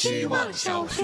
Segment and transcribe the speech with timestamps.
[0.00, 1.02] 希望小学。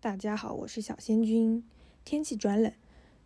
[0.00, 1.64] 大家好，我是小仙君。
[2.04, 2.72] 天气转冷，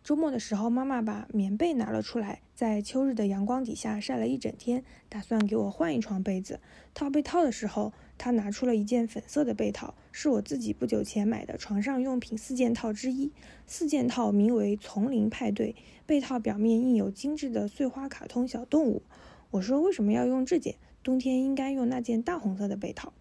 [0.03, 6.59] 周末的时候，妈妈把棉被拿了出来，在秋日的阳光底下晒了一整天，打算给我换一床被子。
[6.95, 13.31] 套被套的时候，她拿出了一件粉色的被套，是我自己不久前买的床上用品四件套之一。
[13.67, 15.75] 四件套名为“丛林派对”，
[16.07, 19.03] 被套表面印有精致的碎花卡通小动物。
[19.51, 20.77] 我说为什么要用这件？
[21.03, 23.13] 冬天应该用那件大红色的被套。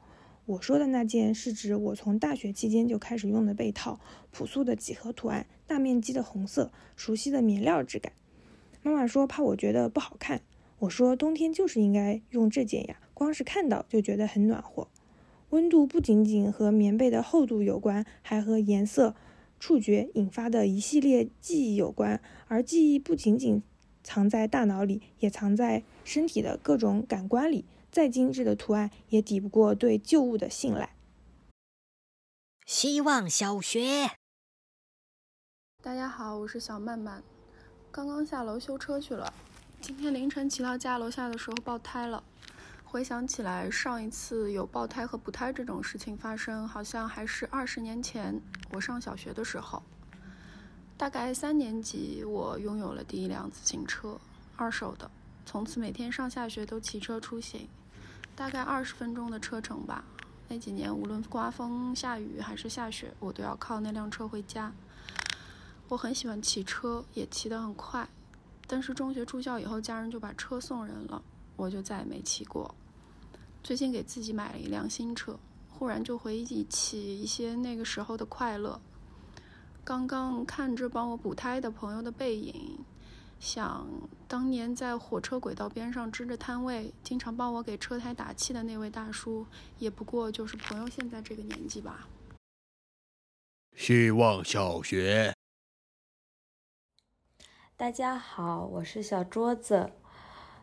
[0.51, 4.01] 我说的那件是指我从大学期间就开始用的被套，
[4.33, 8.13] 朴素的几何图案，大面积的红色，熟悉的棉料质感。
[8.83, 10.43] 妈妈说怕我觉得不好看，
[10.81, 14.89] 我说冬天就是应该用这件呀，光是看到就觉得很暖和。
[15.51, 19.15] 温度不仅仅和棉被的厚度有关，还和颜色、
[19.61, 23.63] 触觉引发的一系列记忆有关，而记忆不仅仅
[24.03, 27.65] 藏在大脑里，也藏在身体的各种感官里。
[27.91, 30.95] 再精致的图案也抵不过对旧物的信赖。
[32.65, 34.13] 希望小学。
[35.83, 37.23] 大家好，我是小曼曼，
[37.91, 39.33] 刚刚下楼修车去了。
[39.81, 42.23] 今天凌晨骑到家楼下的时候爆胎了。
[42.85, 48.41] 回想起来，上一次有爆胎和补胎这种事情发生，好像还是二十年前
[48.73, 49.83] 我上小学的时候。
[50.97, 54.21] 大概三年级，我拥有了第一辆自行车，
[54.57, 55.11] 二手的。
[55.47, 57.69] 从此每天上下学都骑车出行，
[58.41, 60.03] 大概二十分钟的车程吧。
[60.49, 64.73] 那几年无论刮风下雨还是下雪，我都要靠那辆车回家。
[65.89, 68.09] 我很喜欢骑车，也骑得很快。
[68.67, 71.23] 但是中学住校以后，家人就把车送人了，
[71.55, 72.75] 我就再也没骑过。
[73.63, 78.81] 最近给自己买了一辆新车，忽然就回忆起一些那个时候的快乐。
[79.85, 82.79] 刚刚看着帮我补胎的朋友的背影。
[83.41, 83.89] 想
[84.29, 89.47] 当年在火车轨道边上支着摊位，经常帮我给车胎打气的那位大叔，
[89.79, 92.07] 也不过就是朋友现在这个年纪吧。
[93.75, 95.35] 希望小学。
[97.79, 99.91] 大家好，我是小桌子。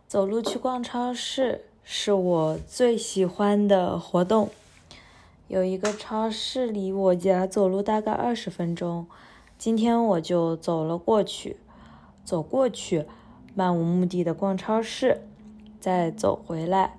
[0.08, 4.52] 走路去逛超市是我最喜欢的活动。
[5.48, 9.08] 有一个超市离我家走路大概二十分钟，
[9.58, 11.58] 今天我就走了过去。
[12.28, 13.06] 走过去，
[13.56, 15.22] 漫无目的的逛超市，
[15.80, 16.98] 再走回来，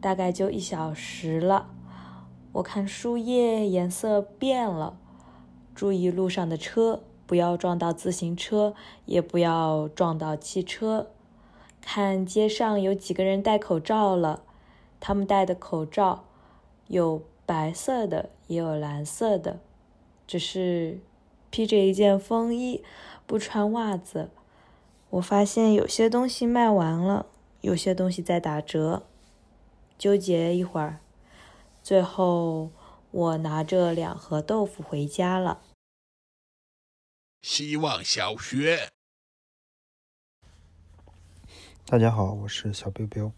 [0.00, 1.70] 大概就一小时了。
[2.54, 4.98] 我看树叶颜色变了，
[5.76, 8.74] 注意路上的车，不要撞到自行车，
[9.04, 11.06] 也不要撞到汽车。
[11.80, 14.42] 看街上有几个人戴口罩了，
[14.98, 16.24] 他们戴的口罩
[16.88, 19.60] 有白色的，也有蓝色的，
[20.26, 20.98] 只是
[21.50, 22.82] 披着一件风衣，
[23.24, 24.30] 不穿袜子。
[25.14, 27.26] 我发现有些东西卖完了，
[27.60, 29.06] 有些东西在打折，
[29.96, 30.98] 纠结一会儿，
[31.84, 32.72] 最后
[33.12, 35.62] 我拿着两盒豆腐回家了。
[37.42, 38.90] 希望小学。
[41.86, 43.30] 大家好，我是小彪彪，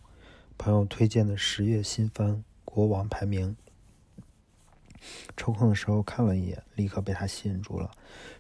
[0.56, 3.54] 朋友推荐的十月新番《国王排名》，
[5.36, 7.91] 抽空的时候看了一眼，立刻被他吸引住了。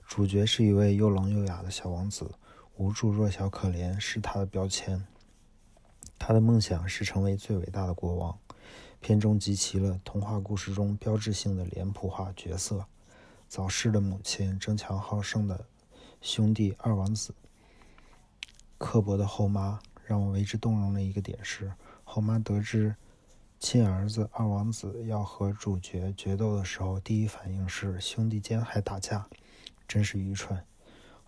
[0.06, 2.30] 主角是一位又聋又哑的小王子。
[2.78, 5.06] 无助、弱小、可怜是他的标签。
[6.18, 8.38] 他的梦想是成为最伟大的国王。
[9.00, 12.86] 片中集齐了童话故事中标志性的脸谱化角色：
[13.48, 15.66] 早逝的母亲、争强好胜的
[16.20, 17.34] 兄弟二王子、
[18.78, 19.80] 刻薄的后妈。
[20.04, 21.72] 让我为之动容的一个点是，
[22.04, 22.94] 后妈得知
[23.58, 29.26] 亲儿子二王子要和主角决斗的时候，第一反应是兄弟间还打架，
[29.88, 30.62] 真是愚蠢。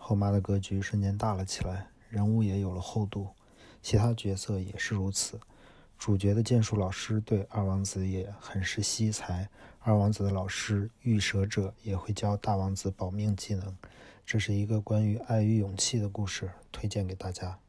[0.01, 3.27] 后妈的格局瞬间大了起来，人物也有了厚度，
[3.83, 5.39] 其他角色也是如此。
[5.99, 9.47] 主角的剑术老师对二王子也很是惜才，
[9.79, 13.77] 二王子的老师御蛇者也会教大王子保命技能。
[14.25, 17.59] 这是一个关于爱与勇气的故事，推荐给大家。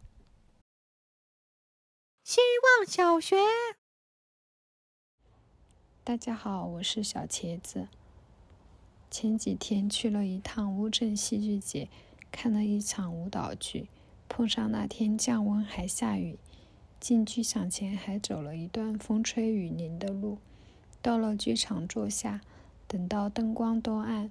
[2.23, 2.41] 希
[2.79, 3.37] 望小学。
[6.05, 7.89] 大家好，我是小茄子。
[9.11, 11.89] 前几天去了一趟乌镇戏剧节。
[12.33, 13.89] 看了一场舞蹈剧，
[14.29, 16.39] 碰上那天降温还下雨，
[16.99, 20.39] 进剧场前还走了一段风吹雨淋的路。
[21.03, 22.41] 到了剧场坐下，
[22.87, 24.31] 等到灯光都暗，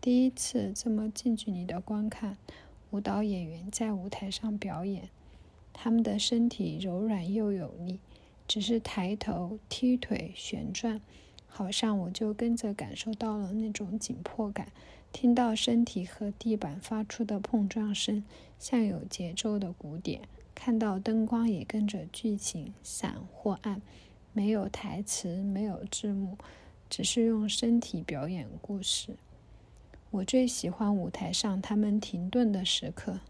[0.00, 2.36] 第一次这么近距离的观看
[2.90, 5.08] 舞蹈演员在舞台上表演。
[5.72, 8.00] 他们的身体柔软又有力，
[8.48, 11.00] 只是抬头、踢腿、旋转，
[11.46, 14.72] 好像我就跟着感受到了那种紧迫感。
[15.12, 18.22] 听到身体和地板发出的碰撞声，
[18.58, 20.20] 像有节奏的鼓点，
[20.54, 23.80] 看到灯光也跟着剧情闪或暗，
[24.32, 26.36] 没有台词，没有字幕，
[26.88, 29.16] 只是用身体表演故事。
[30.10, 33.20] 我最喜欢舞台上他们停顿的时刻，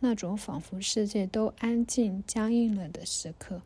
[0.00, 3.62] 那种仿佛世界都安静僵硬了的时刻。